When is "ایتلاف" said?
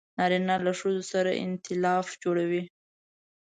1.41-2.07